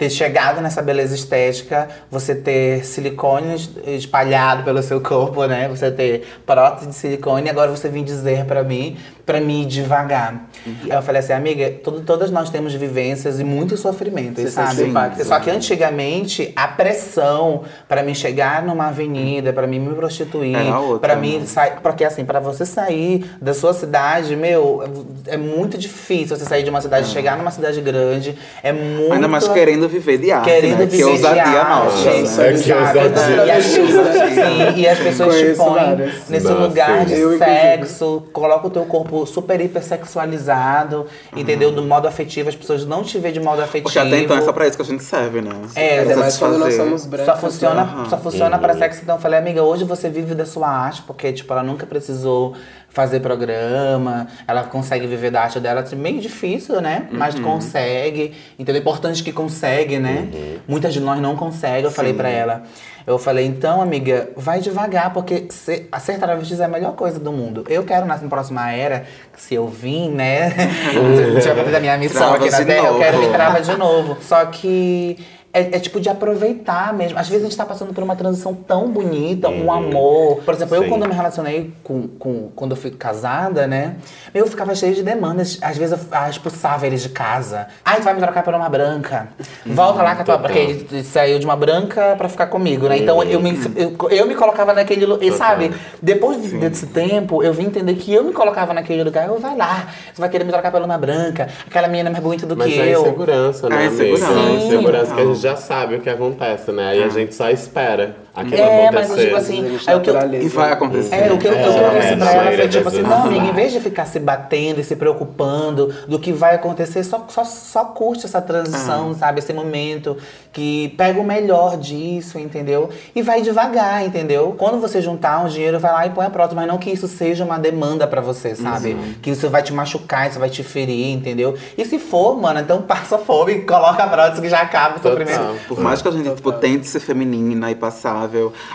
[0.00, 5.68] ter chegado nessa beleza estética, você ter silicone es- espalhado pelo seu corpo, né?
[5.68, 8.96] Você ter prótese de silicone, agora você vem dizer pra mim,
[9.30, 10.46] pra mim ir devagar.
[10.66, 14.82] Aí eu falei assim, amiga, todo- todas nós temos vivências e muitos sofrimentos, Você sabe?
[14.88, 15.44] impacto, Só né?
[15.44, 21.14] que antigamente, a pressão pra mim chegar numa avenida, pra mim me prostituir, outra, pra
[21.14, 21.20] né?
[21.20, 24.82] mim sai, porque assim, pra você sair da sua cidade, meu,
[25.28, 29.28] é muito difícil você sair de uma cidade, chegar numa cidade grande, é muito Ainda
[29.28, 30.86] mais querendo viver de arte, querendo né?
[30.86, 32.10] viver que é ousadia de arte, nossa.
[32.10, 32.48] Né?
[32.48, 33.46] É que ousadia.
[33.46, 36.28] E as pessoas, sim, e as pessoas te põem várias.
[36.28, 41.70] nesse Nossa, lugar de eu, sexo, coloca o teu corpo super hiper sexualizado, entendeu?
[41.72, 43.84] Do modo afetivo, as pessoas não te veem de modo afetivo.
[43.84, 45.50] Porque até então é só pra isso que a gente serve, né?
[45.74, 47.34] É, Pra mais quando nós somos brancos.
[47.34, 48.06] Só funciona, né?
[48.08, 49.00] só funciona pra sexo.
[49.02, 52.54] Então eu falei, amiga, hoje você vive da sua arte, porque, tipo, ela nunca precisou
[52.90, 57.08] fazer programa, ela consegue viver da arte dela, assim, meio difícil, né?
[57.10, 58.34] Mas consegue.
[58.58, 60.28] Então é importante que consegue, né?
[60.68, 62.64] Muitas de nós não conseguem, eu falei pra ela.
[63.06, 67.18] Eu falei, então, amiga, vai devagar, porque ser, a ser travesti é a melhor coisa
[67.18, 67.64] do mundo.
[67.68, 69.04] Eu quero, na próxima era,
[69.36, 70.50] se eu vim, né?
[71.40, 73.34] Se eu da minha missão aqui Trava na de Terra, eu quero me novo.
[73.34, 74.16] travar de novo.
[74.20, 75.18] Só que
[75.52, 77.18] é, é tipo de aproveitar mesmo.
[77.18, 80.36] Às vezes a gente tá passando por uma transição tão bonita, um amor.
[80.44, 80.88] Por exemplo, eu Sim.
[80.88, 82.50] quando eu me relacionei com, com.
[82.54, 83.96] Quando eu fui casada, né?
[84.32, 85.58] Eu ficava cheio de demandas.
[85.60, 87.66] Às vezes eu ah, expulsava eles de casa.
[87.84, 89.28] Ai, tu vai me trocar por uma branca.
[89.66, 90.38] Volta lá com a tua.
[90.38, 92.98] Porque ele saiu de uma branca pra ficar comigo, né?
[92.98, 95.24] Então eu me, eu, eu me colocava naquele lugar.
[95.26, 99.26] E sabe, depois de- desse tempo, eu vim entender que eu me colocava naquele lugar.
[99.26, 101.48] Eu vai lá, você vai querer me trocar por uma branca.
[101.66, 103.00] Aquela menina é mais bonita do Mas que é eu.
[103.02, 104.04] insegurança, né, É amiga?
[104.04, 104.40] insegurança.
[104.40, 105.14] É insegurança Sim.
[105.14, 106.98] que a gente já sabe o que acontece, né?
[106.98, 109.26] E a gente só espera aquilo É, mas acontecer.
[109.26, 110.42] tipo assim, A gente aí o que eu.
[110.42, 111.14] E vai acontecer.
[111.14, 113.02] É, o que eu, É, o que eu disse é, pra ela foi tipo assim,
[113.02, 117.02] não, amiga, em vez de ficar se batendo e se preocupando do que vai acontecer,
[117.04, 119.40] só, só, só curte essa transição, sabe?
[119.40, 120.16] Esse momento
[120.52, 122.90] que pega o melhor disso, entendeu?
[123.14, 124.54] E vai devagar, entendeu?
[124.58, 127.06] Quando você juntar um dinheiro, vai lá e põe a prótese, mas não que isso
[127.08, 128.96] seja uma demanda pra você, sabe?
[129.22, 131.54] Que isso vai te machucar, isso vai te ferir, entendeu?
[131.78, 135.02] E se for, mano, então passa fome e coloca a prótese que já acaba o
[135.02, 135.60] sofrimento.
[135.68, 137.74] Por mais que a gente tipo, tente ser feminina e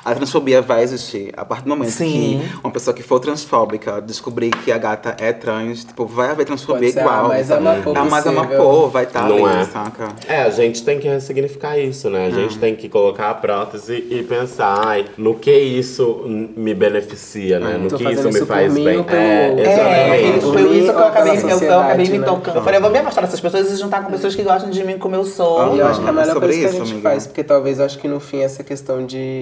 [0.03, 1.31] a transfobia vai existir.
[1.35, 2.41] A partir do momento Sim.
[2.41, 6.45] que uma pessoa que for transfóbica descobrir que a gata é trans, tipo, vai haver
[6.45, 7.27] transfobia Pode igual.
[7.27, 7.67] mais sabe?
[7.67, 8.39] amapô É possível.
[8.39, 9.65] amapô, vai estar Não ali, é.
[9.65, 10.07] saca?
[10.27, 12.27] É, a gente tem que ressignificar isso, né?
[12.27, 16.23] A gente tem que colocar a prótese e pensar, ai, no que isso
[16.55, 17.77] me beneficia, né?
[17.77, 19.03] No Tô que isso me isso mim bem.
[19.03, 19.25] pelo É?
[19.25, 20.45] É, exatamente.
[20.45, 22.25] Por foi isso que eu acabei, eu, eu acabei me né?
[22.25, 22.55] tocando.
[22.57, 24.69] Eu falei, eu vou me afastar dessas pessoas e se juntar com pessoas que gostam
[24.69, 25.75] de mim como eu sou.
[25.75, 27.09] E eu acho que é a melhor coisa que a isso, gente amiga.
[27.09, 29.34] faz, porque talvez eu acho que no fim essa questão de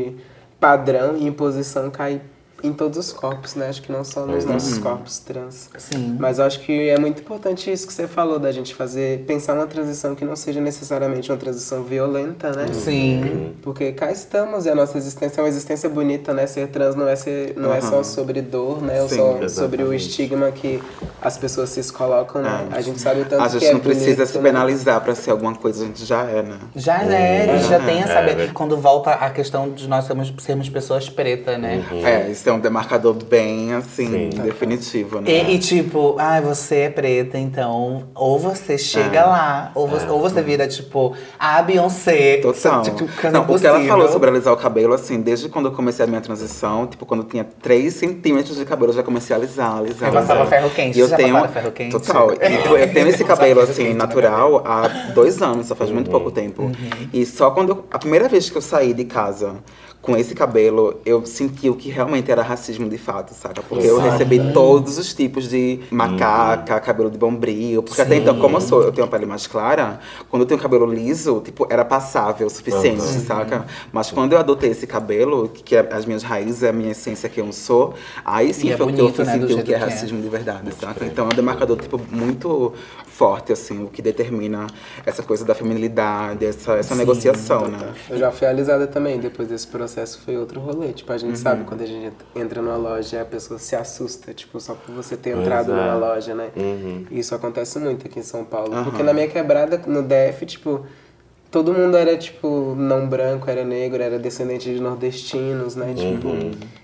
[0.59, 2.21] padrão e imposição cai
[2.63, 3.67] em todos os corpos, né?
[3.67, 5.69] Acho que não só nos nossos corpos trans.
[5.77, 6.15] Sim.
[6.17, 9.53] Mas eu acho que é muito importante isso que você falou, da gente fazer, pensar
[9.53, 12.67] uma transição que não seja necessariamente uma transição violenta, né?
[12.73, 13.53] Sim.
[13.61, 16.47] Porque cá estamos e a nossa existência é uma existência bonita, né?
[16.47, 19.01] Ser trans não é, ser, não é só sobre dor, né?
[19.01, 20.81] Ou Sim, só sobre o estigma que
[21.21, 22.69] as pessoas se colocam, né?
[22.71, 24.43] A gente sabe o tanto A que gente é não precisa bonito, se né?
[24.43, 26.59] penalizar pra ser alguma coisa, a gente já é, né?
[26.75, 28.39] Já é, a gente já tem a saber.
[28.39, 28.47] É.
[28.53, 31.83] Quando volta a questão de nós sermos, sermos pessoas pretas, né?
[31.91, 34.41] É, isso é um demarcador bem, assim, Sim.
[34.41, 35.29] definitivo, né?
[35.29, 39.23] E, e tipo, ai, você é preta, então ou você chega É.
[39.25, 42.37] lá, ou você, ou você vira, tipo, a Beyoncé.
[42.37, 42.81] Total.
[42.83, 42.99] Tipo,
[43.31, 43.87] Não, porque ela impossível.
[43.87, 47.21] falou sobre alisar o cabelo, assim, desde quando eu comecei a minha transição, tipo, quando
[47.23, 50.09] eu tinha 3 centímetros de cabelo, eu já comecei a alisar, alisar.
[50.09, 51.47] Eu passava ferro quente, E eu já tenho.
[51.49, 51.91] ferro quente?
[51.91, 52.31] Total.
[52.33, 56.31] E, tipo, eu tenho esse cabelo, assim, natural há dois anos, só faz muito pouco
[56.31, 56.71] tempo.
[57.11, 57.69] E só quando.
[57.69, 59.55] eu- a primeira vez que eu saí de casa.
[60.03, 63.61] Com esse cabelo, eu senti o que realmente era racismo de fato, saca?
[63.63, 67.81] Porque eu recebi todos os tipos de macaca, cabelo de bombril.
[67.81, 70.59] Porque até então, como eu sou, eu tenho a pele mais clara, quando eu tenho
[70.59, 73.65] cabelo liso, tipo, era passável o suficiente, saca?
[73.93, 77.29] Mas quando eu adotei esse cabelo, que é as minhas raízes, é a minha essência
[77.29, 77.93] que eu sou,
[78.25, 79.83] aí sim E é foi que bonito, eu né, senti o jeito que é que
[79.85, 79.87] é.
[79.87, 81.05] racismo de verdade, saca?
[81.05, 82.73] Então é um demarcador, tipo, muito
[83.05, 84.67] forte, assim, o que determina
[85.05, 87.93] essa coisa da feminilidade, essa, essa negociação, né?
[88.09, 90.93] Eu já fui alisada também, depois desse processo foi outro rolê.
[90.93, 91.35] Tipo, a gente Uhum.
[91.35, 95.15] sabe quando a gente entra numa loja a pessoa se assusta, tipo, só por você
[95.17, 95.75] ter entrado é.
[95.75, 96.49] numa loja, né?
[97.11, 98.83] E isso acontece muito aqui em São Paulo.
[98.83, 100.85] Porque na minha quebrada, no DF, tipo,
[101.51, 105.93] todo mundo era, tipo, não branco, era negro, era descendente de nordestinos, né?
[105.95, 106.29] Tipo,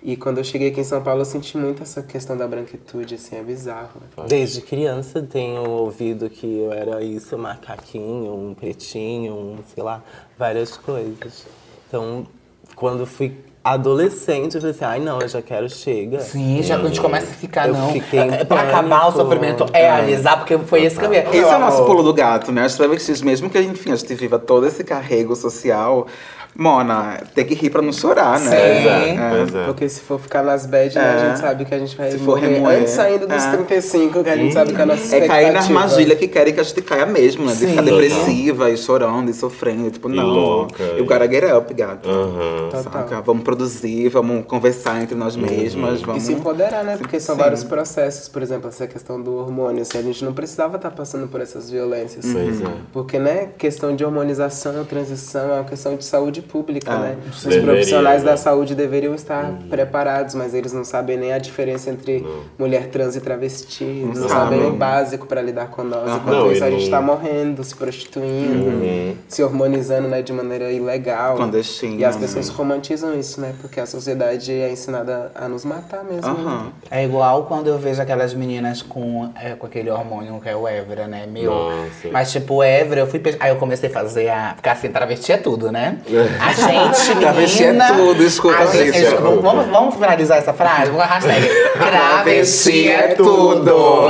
[0.04, 3.16] e quando eu cheguei aqui em São Paulo, eu senti muito essa questão da branquitude,
[3.16, 4.00] assim, é bizarro.
[4.16, 4.26] né?
[4.28, 10.04] Desde criança tenho ouvido que eu era isso, macaquinho, um pretinho, um, sei lá,
[10.38, 11.46] várias coisas.
[11.88, 12.28] Então,
[12.76, 16.20] quando fui adolescente, eu falei assim, ai não, eu já quero, chega.
[16.22, 17.92] Sim, já que a gente começa a ficar, Eu não.
[17.92, 21.24] fiquei é, pra acabar o sofrimento é alisar, porque foi esse caminho.
[21.28, 22.64] Esse é o nosso pulo do gato, né?
[22.64, 26.08] As travestis, mesmo que enfim, a gente viva todo esse carrego social,
[26.56, 28.50] Mona, tem que rir pra não chorar, né?
[28.52, 29.18] Sim.
[29.18, 29.30] É.
[29.30, 29.66] Pois é.
[29.66, 31.10] Porque se for ficar nas bad, né, É.
[31.22, 33.52] a gente sabe que a gente vai Se for remoer, antes ainda dos é.
[33.52, 36.54] 35, que a gente sabe que a nossa É cair na expectativa- armadilha que querem
[36.54, 37.54] que a gente caia mesmo, né?
[37.54, 39.90] De ficar depressiva e chorando e sofrendo.
[39.92, 42.10] Tipo, não, louca, eu gotta get up, gato.
[42.10, 42.82] Aham.
[42.84, 43.22] Saca?
[43.22, 46.24] Vamos produzir, vamos conversar entre nós mesmas, E vamos...
[46.24, 46.98] se empoderar, né?
[46.98, 47.42] Porque são Sim.
[47.42, 48.28] vários processos.
[48.28, 49.82] Por exemplo, essa questão do hormônio.
[49.82, 52.26] Assim, a gente não precisava estar passando por essas violências.
[52.32, 52.66] Pois é.
[52.92, 53.50] Porque, né?
[53.58, 57.16] Questão de hormonização, transição, é uma questão de saúde pública, Ah, né?
[57.30, 58.32] Os Deveria, profissionais né?
[58.32, 62.26] da saúde deveriam estar preparados, mas eles não sabem nem a diferença entre
[62.58, 63.84] mulher trans e travesti.
[63.84, 66.16] Não, Não sabem o básico para lidar com nós.
[66.16, 70.22] Enquanto Não, isso, a gente não- tá morrendo, se prostituindo, se hormonizando, né?
[70.22, 71.36] De maneira ilegal.
[71.36, 72.22] Clandestina, E as né?
[72.22, 73.54] pessoas romantizam isso, né?
[73.62, 76.22] Porque a sociedade é ensinada a nos matar mesmo.
[76.34, 76.40] né?
[76.42, 76.72] Aham.
[76.92, 80.68] É igual quando eu vejo aquelas meninas com, é, com aquele hormônio que é o
[80.68, 81.26] Evra, né?
[81.28, 81.52] Meu.
[81.52, 82.10] Nossa.
[82.12, 83.22] Mas tipo, o Evra, eu fui.
[83.40, 84.54] Aí eu comecei a fazer a.
[84.56, 86.00] Porque assim, travesti é tudo, né?
[86.40, 87.10] A gente.
[87.10, 89.16] menina, Travesti é tudo, escuta, gente- gente.
[89.16, 90.92] vamos, vamos, vamos finalizar essa frase?
[90.92, 91.48] Vou hashtag.
[91.78, 94.10] Travesti é é tudo.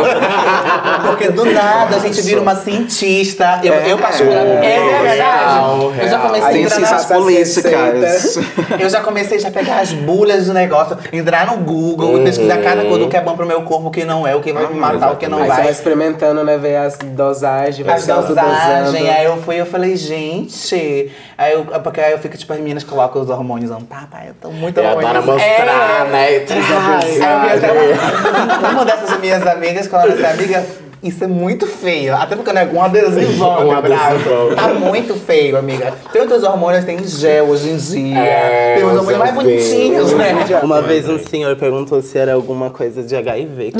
[1.06, 3.60] Porque do nada a gente vira uma cientista.
[3.64, 4.66] Eu, eu particularmente.
[4.66, 5.16] É, verdade.
[5.18, 6.22] real, Eu já real.
[6.22, 8.38] comecei a entrar Ciências na políticas.
[8.80, 13.08] eu já comecei a pegar as bulhas do negócio, entrar no Google, pesquisar cada coisa,
[13.08, 15.12] que é bom pro meu corpo, o que não é, o que vai me matar,
[15.14, 15.72] o que não Aí você vai vai.
[15.72, 16.58] experimentando, né?
[16.58, 21.12] Ver as dosagens, vai As dosagens, aí eu fui eu falei, gente.
[21.38, 24.34] Aí eu, porque aí eu fico, tipo, as meninas colocam os hormônios, não, papai, eu
[24.34, 26.10] tô muito E adora mostrar, É.
[26.10, 26.34] né?
[26.34, 30.66] E Ai, aí eu vi até uma, uma dessas minhas amigas falando assim, amiga,
[31.02, 32.16] isso é muito feio.
[32.16, 34.06] Até porque não é com um adesivão, Um meu braço.
[34.16, 34.56] adesivão.
[34.56, 35.94] Tá muito feio, amiga.
[36.12, 38.18] Tem outros hormônios, tem gel hoje em dia.
[38.20, 39.94] É, tem uns hormônios mais gelzinho.
[39.96, 40.60] bonitinhos, né?
[40.64, 43.72] Uma vez um senhor perguntou se era alguma coisa de HIV.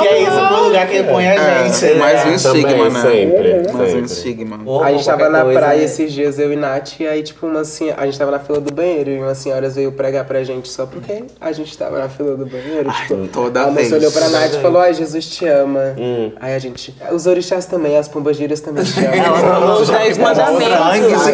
[0.00, 1.84] que é isso, pro lugar que põe a gente.
[1.86, 2.34] É, mais um né?
[2.34, 3.02] estigma, Também, né?
[3.02, 4.60] sempre, Mais um estigma.
[4.84, 5.84] A gente tava na coisa, praia né?
[5.84, 8.60] esses dias, eu e Nath, e aí, tipo, uma assim, a gente tava na fila
[8.60, 12.08] do banheiro e umas senhoras veio pregar pra gente só porque a gente tava na
[12.08, 12.90] fila do banheiro.
[12.92, 13.92] tipo, toda a moça vez.
[13.92, 15.73] olhou pra Nath e falou: Ai, Jesus te ama.
[15.98, 16.32] Hum.
[16.40, 16.94] Aí a gente.
[17.12, 19.14] Os orixás também, as pombagiras também te amam.
[19.14, 20.64] Ela falou os 10 Sangue de mandamentos.
[21.04, 21.32] Cristo,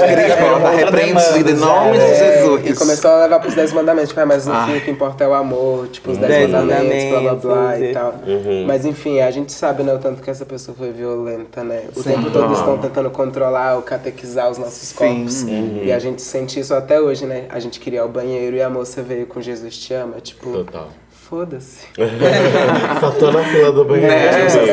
[1.44, 2.70] tá em nome de Jesus.
[2.70, 4.08] E começou a levar pros 10 mandamentos.
[4.10, 6.50] Tipo, ah, mas no fim o que importa é o amor, tipo, os 10 Dez
[6.50, 8.14] mandamentos, blá blá blá mandamentos, e e- tal.
[8.66, 11.84] Mas enfim, a gente sabe, né, o tanto que essa pessoa foi violenta, né?
[11.96, 15.42] O tempo todo eles estão tentando controlar ou catequizar os nossos corpos.
[15.82, 17.44] E a gente sente isso até hoje, né?
[17.48, 20.20] A gente queria ir ao banheiro e a moça veio com Jesus te ama.
[20.20, 20.88] Tipo, Total.
[21.30, 21.86] Foda-se.
[23.00, 24.12] Só tô na fila do banheiro.
[24.12, 24.72] Né?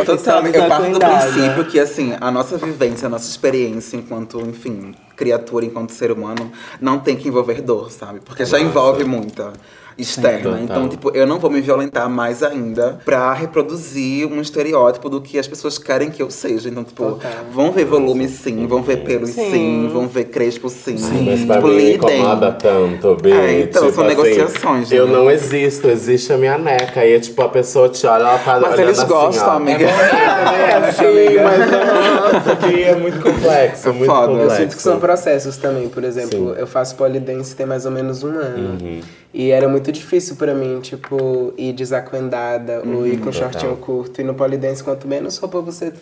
[0.55, 5.65] Eu parto do princípio que, assim, a nossa vivência, a nossa experiência enquanto, enfim, criatura,
[5.65, 8.19] enquanto ser humano, não tem que envolver dor, sabe?
[8.21, 9.53] Porque já envolve muita.
[9.97, 10.51] Externa.
[10.51, 10.59] Total.
[10.63, 15.37] Então, tipo, eu não vou me violentar mais ainda pra reproduzir um estereótipo do que
[15.39, 16.69] as pessoas querem que eu seja.
[16.69, 17.31] Então, tipo, Total.
[17.51, 20.95] vão ver volume sim, vão ver pelos sim, vão ver crespo sim.
[21.25, 22.19] Mas pra Tipo, mim me lidem.
[22.19, 23.31] incomoda tanto, Bi.
[23.31, 24.97] É, então, tipo são assim, negociações, né?
[24.99, 27.05] Eu não existo, existe a minha neca.
[27.05, 29.51] E é tipo, a pessoa te olha, ela tá Mas olhando eles assim, gostam, ó.
[29.51, 29.85] amiga.
[29.85, 34.31] É, sim, mas nossa, que é muito complexo, É muito foda.
[34.31, 34.61] Eu Eu complexo.
[34.61, 35.87] sinto que são processos também.
[35.89, 36.59] Por exemplo, Sim.
[36.59, 38.77] eu faço polidense tem mais ou menos um ano.
[38.81, 39.01] Uhum.
[39.39, 43.51] E era muito difícil pra mim, tipo, ir desacuendada ou ir com Total.
[43.51, 44.19] shortinho curto.
[44.19, 45.93] E no polidense, quanto menos roupa você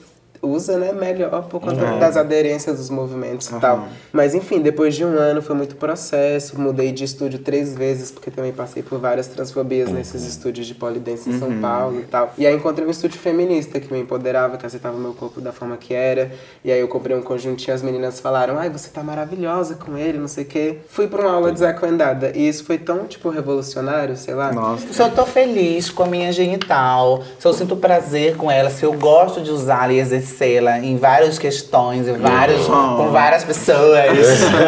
[0.47, 1.99] usa, né, melhor por conta Uhum.
[1.99, 3.88] das aderências dos movimentos e tal.
[4.12, 8.29] Mas enfim, depois de um ano foi muito processo, mudei de estúdio três vezes, porque
[8.31, 12.34] também passei por várias transfobias nesses estúdios de polidense em São Paulo e tal.
[12.38, 15.51] E aí encontrei um estúdio feminista que me empoderava, que aceitava o meu corpo da
[15.51, 16.31] forma que era.
[16.63, 20.17] E aí eu comprei um conjuntinho, as meninas falaram, ai, você tá maravilhosa com ele,
[20.17, 20.77] não sei o quê.
[20.89, 22.31] Fui pra uma aula desacuendada.
[22.36, 24.51] E isso foi tão, tipo, revolucionário, sei lá.
[24.51, 24.91] Nossa.
[24.93, 28.84] Se eu tô feliz com a minha genital, se eu sinto prazer com ela, se
[28.84, 29.99] eu gosto de usá-la e
[30.36, 33.78] exercê-la em várias questões, em vários, com várias pessoas,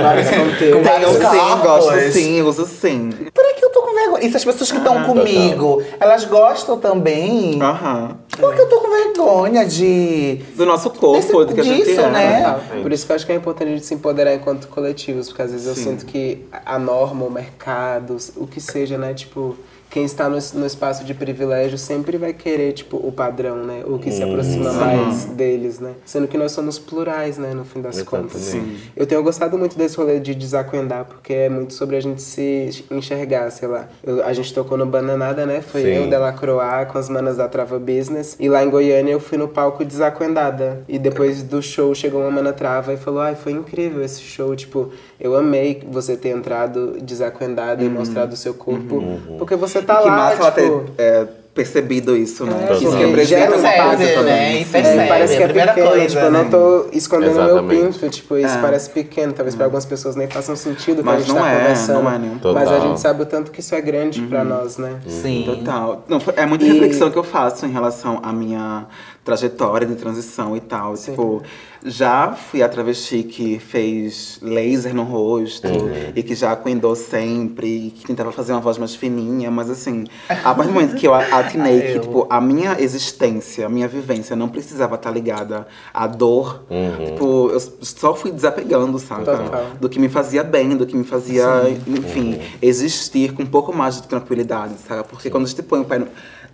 [0.02, 0.30] Vários
[0.74, 3.10] com vários sim, gosto sim, uso sim.
[3.34, 4.26] Por que eu tô com vergonha?
[4.26, 7.62] E se as pessoas que estão comigo, elas gostam também?
[7.62, 8.18] Aham.
[8.40, 10.42] Por que eu tô com vergonha de.
[10.56, 12.10] Do nosso corpo, Desse- do que a gente disso, é.
[12.10, 12.42] né?
[12.44, 12.82] Total.
[12.82, 15.42] Por isso que eu acho que é importante a gente se empoderar enquanto coletivos, porque
[15.42, 15.84] às vezes eu Sim.
[15.92, 19.56] sinto que a norma, o mercado, o que seja, né, tipo,
[19.90, 23.98] quem está no, no espaço de privilégio sempre vai querer, tipo, o padrão, né, o
[23.98, 28.02] que se aproxima mais deles, né, sendo que nós somos plurais, né, no fim das
[28.02, 28.48] contas.
[28.54, 28.92] Exatamente.
[28.96, 32.86] Eu tenho gostado muito desse rolê de desacuendar, porque é muito sobre a gente se
[32.92, 33.88] enxergar, sei lá.
[34.04, 35.62] Eu- a gente tocou no Bananada, né?
[35.62, 35.88] Foi Sim.
[35.90, 38.36] eu, Delacroix, com as manas da Trava Business.
[38.40, 40.84] E lá em Goiânia eu fui no palco desacuendada.
[40.88, 44.56] E depois do show chegou uma mana Trava e falou: Ai, foi incrível esse show.
[44.56, 49.02] Tipo, eu amei você ter entrado desacuendada e mostrado o seu corpo.
[49.38, 50.92] Porque você tá que lá, massa ela tipo.
[50.96, 52.56] ter é, percebido isso, né?
[52.64, 54.26] É, que isso porque representa gera uma um base também.
[54.60, 54.64] né?
[54.64, 54.72] Sim.
[54.72, 54.98] percebe.
[55.00, 56.50] É, parece que a é pequeno, coisa, tipo, eu não né?
[56.50, 58.00] tô escondendo meu Exatamente.
[58.00, 58.62] pinto, tipo, isso É.
[58.62, 61.52] parece pequeno, talvez pra algumas pessoas nem façam sentido que a Mas gente não tá
[61.52, 62.04] é, conversando.
[62.04, 62.40] não é nenhum.
[62.54, 64.98] Mas a gente sabe o tanto que isso é grande pra nós, né?
[65.08, 65.44] Sim.
[65.46, 66.06] Total.
[66.08, 68.86] Não, é muita E- reflexão que eu faço em relação à minha
[69.26, 70.94] trajetória de transição e tal.
[70.96, 71.42] Tipo,
[71.86, 75.68] já fui a travesti que fez laser no rosto
[76.16, 80.06] e que já acuendou sempre e que tentava fazer uma voz mais fininha, mas assim,
[80.30, 82.02] a partir do momento que eu a- atinei que, Eu.
[82.02, 86.64] tipo, a minha existência, a minha vivência não precisava estar ligada à dor,
[87.06, 89.26] tipo, eu só fui desapegando, sabe?
[89.26, 89.66] Total.
[89.80, 91.46] Do que me fazia bem, do que me fazia,
[91.88, 95.04] enfim, existir com um pouco mais de tranquilidade, sabe?
[95.10, 96.08] Porque quando a gente põe o pé no,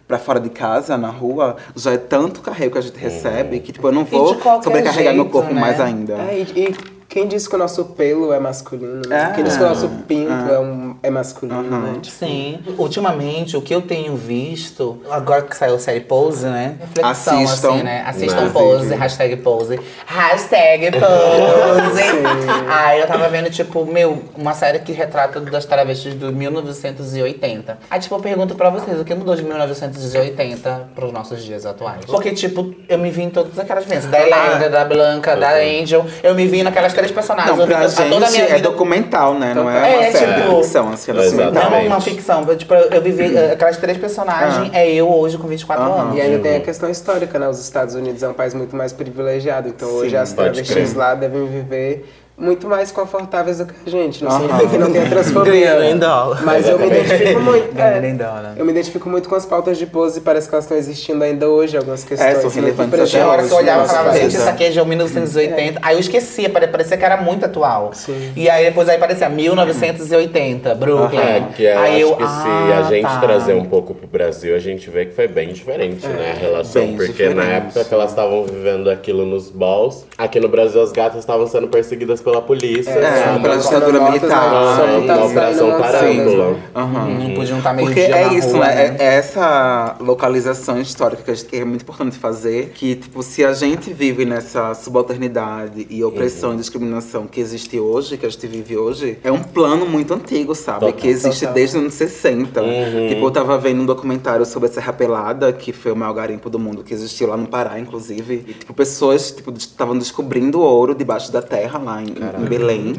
[0.07, 3.71] pra fora de casa, na rua, já é tanto carrego que a gente recebe que,
[3.71, 5.61] tipo, eu não vou sobrecarregar meu jeito, corpo né?
[5.61, 6.13] mais ainda.
[6.13, 9.29] É, e, e quem disse que o nosso pelo é masculino, né?
[9.29, 9.35] É.
[9.35, 11.79] Quem disse que o nosso pinto é, um, é masculino, Aham.
[11.81, 11.99] né?
[12.01, 12.59] Tipo, Sim.
[12.75, 16.75] Ultimamente, o que eu tenho visto, agora que saiu a série Pose, né?
[16.79, 17.73] Reflexão, Assistam.
[17.73, 18.03] assim, né?
[18.07, 18.49] Assistam?
[18.49, 19.79] Pose, hashtag Pose.
[20.07, 22.01] Hashtag Pose.
[22.67, 27.77] Aí eu tava vendo, tipo, meu, uma série que retrata das travestis do 1980.
[27.91, 32.05] Aí, tipo, eu pergunto pra vocês, o que mudou de 1980 pros nossos dias atuais?
[32.05, 34.09] Porque, tipo, eu me vi em todas aquelas vezes.
[34.09, 36.03] Da Eléndra, da Blanca, da Angel.
[36.23, 37.57] Eu me vi naquelas três personagens.
[37.57, 39.53] Não, pra a toda a gente minha é vida documental, né?
[39.53, 41.53] Não é É, uma série tipo- de ficção, assim, ela Exatamente.
[41.53, 41.87] não, documental.
[41.87, 42.45] uma ficção.
[42.47, 46.01] Eu, Tipo, eu vivi eh, aquelas três personagens, é eu hoje com 24 Aham.
[46.01, 46.17] anos.
[46.17, 47.47] E ainda tem a questão histórica, né?
[47.47, 51.45] Os Estados Unidos é um país muito mais privilegiado, então hoje as travestis lá devem
[51.45, 52.05] viver
[52.37, 54.23] muito mais confortáveis do que a gente.
[54.23, 55.53] Não significa que não tenha transfobia.
[55.53, 56.41] Ganhando em dólar.
[56.43, 57.73] Mas eu me identifico muito.
[57.73, 58.53] Ganhando é, em dólar.
[58.57, 61.47] eu me identifico muito com as pautas de pose, parece que elas estão existindo ainda
[61.47, 62.37] hohoje, algumas questões.
[62.37, 63.27] É, são relevantes Tinha presentes.
[63.27, 65.79] hora que eu olhava e Nossa, falava, gente, isso aqui é de 1980.
[65.81, 67.91] Aí eu esquecia, pare- parecia que era muito atual.
[67.93, 68.33] Sim.
[68.35, 71.19] E aí depois aí parecia 1980, Brooklyn.
[71.19, 73.19] É, que eu aí acho que se a ah, gente tá.
[73.19, 76.33] trazer um pouco pro Brasil, a gente vê que foi bem diferente, né?
[76.35, 76.81] A relação.
[76.81, 77.51] bem porque na diferente.
[77.51, 81.67] época que elas estavam vivendo aquilo nos balls, aqui no Brasil as gatas estavam sendo
[81.67, 82.91] perseguidas pela polícia.
[82.91, 83.41] É, sabe?
[83.41, 84.51] pela ditadura militar.
[84.51, 86.59] né, são Ah, multadas na Operação né?
[86.75, 87.09] Aham.
[87.09, 88.95] Não podiam estar meio Porque dia é na isso, rua, né?
[88.99, 92.71] É, é essa localização histórica que, é muito importante fazer.
[92.73, 96.55] Que, tipo, se a gente vive nessa subalternidade e opressão Uhum.
[96.55, 100.55] e discriminação que existe hoje, que a gente vive hoje, é um plano muito antigo,
[100.55, 100.79] sabe?
[100.81, 100.93] Total.
[100.93, 101.53] Que existe Total.
[101.53, 102.61] desde os anos 60.
[102.61, 103.07] Uhum.
[103.09, 106.49] Tipo, eu tava vendo um documentário sobre a Serra Pelada, que foi o maior garimpo
[106.49, 108.43] do mundo, que existiu lá no Pará, inclusive.
[108.47, 112.93] E, tipo, pessoas, tipo, estavam descobrindo ouro debaixo da terra lá em, em Belém.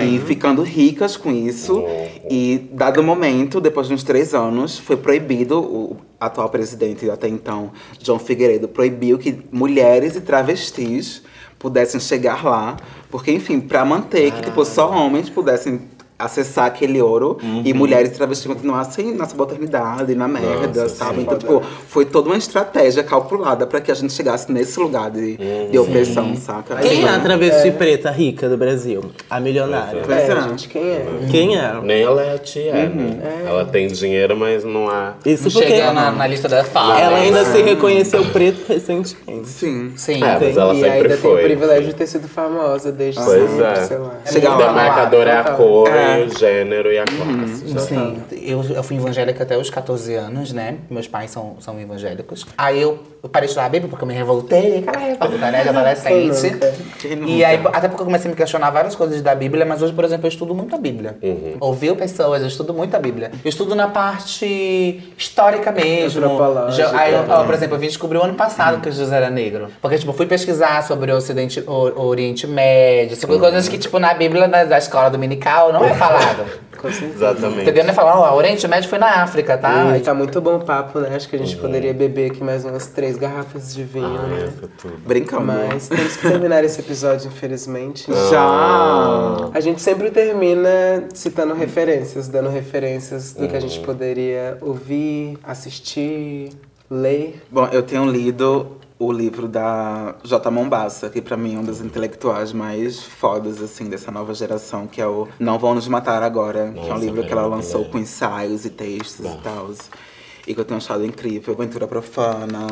[0.00, 0.16] Em.
[0.16, 1.84] E ficando ricas com isso.
[2.30, 7.28] E, dado o momento, depois de uns três anos, foi proibido, o atual presidente até
[7.28, 11.22] então, João Figueiredo, proibiu que mulheres e travestis
[11.58, 12.76] pudessem chegar lá.
[13.10, 15.80] Porque, enfim, pra manter que tipo, só homens pudessem
[16.18, 17.78] acessar aquele ouro e Uhum.
[17.78, 21.16] mulheres travestis continuassem na subalternidade, na merda, Nossa, sabe?
[21.16, 21.22] sim.
[21.22, 25.38] Então, tipo, foi toda uma estratégia calculada pra que a gente chegasse nesse lugar de,
[25.38, 25.70] Uhum.
[25.70, 26.76] de opressão, saca?
[26.76, 29.04] Quem é a travesti preta rica do Brasil?
[29.28, 30.02] A milionária.
[30.08, 30.42] É, é.
[30.48, 31.06] gente, quem é?
[31.30, 31.74] Quem é?
[31.82, 33.42] Nem ela é a tia, né?
[33.46, 35.14] Ela tem dinheiro, mas não há.
[35.24, 36.98] Isso porque Chega na, na lista da fala.
[36.98, 39.48] ela ainda se reconheceu preto recentemente.
[39.48, 39.92] Sim.
[39.96, 40.22] Sim.
[40.24, 41.40] É, mas ela e sempre ainda tem foi.
[41.40, 43.74] o privilégio de ter sido famosa desde Pois sempre, é.
[43.84, 44.56] sei lá.
[44.56, 44.66] Lá.
[44.66, 45.56] demarcador é a total.
[45.56, 46.24] cor, É.
[46.24, 47.68] o gênero e a classe.
[47.68, 50.78] já Sim, eu, eu fui evangélica até os 14 anos, né?
[50.90, 52.46] Meus pais são, são evangélicos.
[52.56, 55.62] Aí eu, eu parei de estudar a Bíblia porque eu me revoltei, aquela revolta, né?
[55.62, 56.56] De adolescente.
[57.26, 59.92] E aí, até porque eu comecei a me questionar várias coisas da Bíblia, mas hoje,
[59.92, 61.16] por exemplo, eu estudo muito a Bíblia.
[61.60, 63.30] Ouviu pessoas, eu estudo muito a Bíblia.
[63.44, 66.20] Eu estudo na parte histórica mesmo.
[66.70, 69.28] Já- aí, eu, ó, por exemplo, eu vim descobrir o ano passado que Jesus era
[69.30, 69.68] negro.
[69.82, 73.78] Porque, tipo, eu fui pesquisar sobre o, Ocidente, o, o Oriente Médio, sobre coisas que,
[73.78, 76.44] tipo, na Bíblia da, da escola dominical não é falado.
[76.76, 77.30] Com certeza.
[77.30, 77.62] Exatamente.
[77.62, 77.84] Entendeu?
[77.84, 79.70] Não é falar, ó, o Oriente Médio foi na África, tá?
[79.92, 81.16] Ai, tá muito bom o papo, né?
[81.16, 84.52] Acho que a gente poderia beber aqui mais umas três garrafas de vinho, né?
[85.06, 85.46] Brincando.
[85.46, 88.06] Mas temos que terminar esse episódio, infelizmente.
[88.30, 89.50] Já!
[89.52, 96.50] A gente sempre termina citando referências, dando referências do que a gente poderia ouvir, assistir,
[96.90, 97.42] ler.
[97.50, 100.50] Bom, eu tenho lido o livro da J.
[100.50, 105.00] Mombassa, que pra mim é um dos intelectuais mais fodas, assim, dessa nova geração, que
[105.00, 107.82] é o Não Vão Nos Matar Agora, que é um Nossa, livro que ela lançou
[107.82, 107.84] é.
[107.84, 109.70] com ensaios e textos e tal.
[110.46, 111.54] E que eu tenho achado incrível.
[111.54, 112.66] Aventura Profana,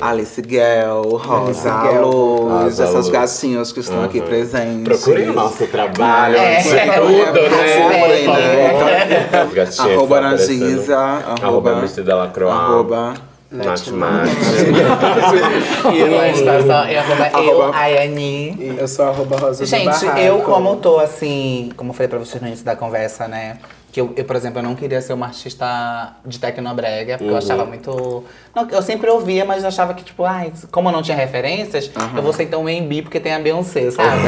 [0.00, 2.06] Alice Guel, Rosa Guel.
[2.08, 4.84] Luz, Rosa essas gatinhas que estão aqui presentes.
[5.02, 7.70] Procurem o nosso trabalho É, é, tudo, é, né?
[7.70, 8.88] é, Por favor.
[8.88, 9.40] é.
[9.42, 10.62] As gatinhas Arroba estão aparecendo.
[10.64, 12.50] Anangisa, Arroba arroba- MC Della Croix.
[12.54, 13.14] Arroba
[13.50, 14.30] Nath Mate.
[15.92, 18.76] E só, arroba eu, Arroba- Ayani.
[18.78, 22.48] Eu sou arroba rosa Gente, eu como tô assim, como eu falei pra vocês no
[22.48, 23.58] início da conversa, né?
[23.92, 27.36] Que eu, eu, por exemplo, eu não queria ser uma artista de tecnobrega, porque eu
[27.36, 28.24] achava muito.
[28.54, 31.90] Não, eu sempre ouvia, mas eu achava que, tipo, ai, como eu não tinha referências,
[32.16, 34.22] eu vou ser então um MB porque tem a Beyoncé, sabe?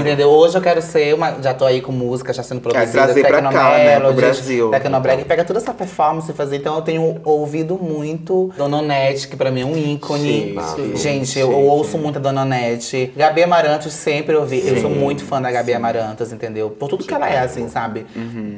[0.00, 0.30] Entendeu?
[0.30, 1.42] Hoje eu quero ser uma.
[1.42, 4.70] Já tô aí com música, já sendo produzida, trazer pra cá, né, pro Brasil.
[4.70, 6.56] Tecnobrega, e pega toda essa performance e fazer.
[6.56, 10.54] Então eu tenho ouvido muito Dona Onete, que pra mim é um ícone.
[10.74, 11.54] Sim, sim, Gente, eu sim.
[11.54, 13.12] ouço muito a Dona Onete.
[13.14, 14.66] Gabi Amarantos sempre ouvi.
[14.66, 16.70] Eu sou muito fã da Gabi Amarantos, entendeu?
[16.70, 18.06] Por tudo que ela é, assim, sabe?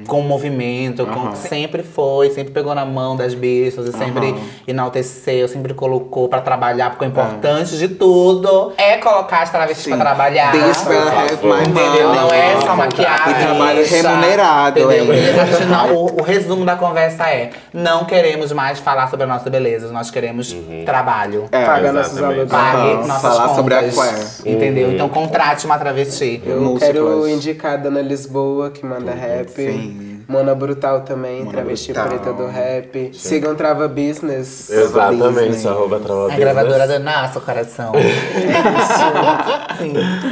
[0.07, 1.35] Com o movimento, com Aham.
[1.35, 4.41] sempre foi, sempre pegou na mão das bichas e sempre Aham.
[4.67, 9.91] enalteceu, sempre colocou pra trabalhar, porque o importante de tudo é colocar as travestis Sim.
[9.91, 10.55] pra trabalhar.
[10.55, 12.15] Will have my Entendeu?
[12.15, 13.33] Não é só maquiagem.
[13.33, 15.15] E trabalho remunerado, Entendeu?
[15.15, 15.21] hein?
[15.41, 19.27] A gente não- o, o resumo da conversa é: não queremos mais falar sobre a
[19.27, 21.47] nossa beleza, nós queremos trabalho.
[21.51, 22.19] É, Paga nossos.
[22.21, 23.57] Pague Aham, nossas falar contas.
[23.57, 24.29] sobre a queer.
[24.55, 24.93] Entendeu?
[24.93, 26.43] Então contrate uma travesti.
[26.45, 26.93] Eu Múltiplas.
[26.93, 29.49] quero indicar a Dona Lisboa, que manda rap.
[29.51, 30.18] sim.
[30.29, 32.09] Mona Brutal também, Mona travesti Brutal.
[32.11, 33.11] preta do rap.
[33.15, 34.69] Sigam Trava Business.
[34.69, 37.93] Exatamente, arroba Trava A gravadora do nosso coração.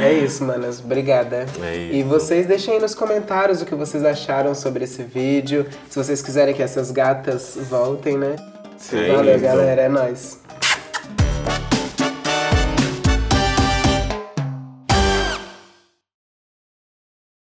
[0.01, 0.79] É isso, manas.
[0.79, 1.45] Obrigada.
[1.63, 2.09] É E isso.
[2.09, 5.65] vocês deixem aí nos comentários o que vocês acharam sobre esse vídeo.
[5.89, 8.35] Se vocês quiserem que essas gatas voltem, né?
[8.77, 9.07] Sim.
[9.07, 9.43] Valeu, isso.
[9.43, 9.81] galera.
[9.83, 10.39] É nóis.